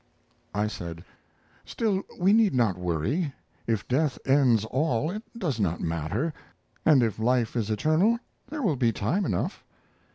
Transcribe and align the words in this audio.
I 0.55 0.65
said: 0.65 1.05
"Still, 1.63 2.01
we 2.19 2.33
need 2.33 2.55
not 2.55 2.75
worry. 2.75 3.33
If 3.67 3.87
death 3.87 4.17
ends 4.25 4.65
all 4.65 5.11
it 5.11 5.21
does 5.37 5.59
not 5.59 5.79
matter; 5.79 6.33
and 6.83 7.03
if 7.03 7.19
life 7.19 7.55
is 7.55 7.69
eternal 7.69 8.17
there 8.49 8.63
will 8.63 8.77
be 8.77 8.91
time 8.91 9.25
enough." 9.27 9.63